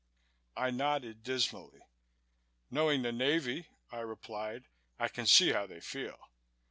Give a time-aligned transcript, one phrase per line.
[0.57, 1.81] I nodded dismally.
[2.71, 4.63] "Knowing the Navy," I replied,
[4.97, 6.17] "I can see how they feel.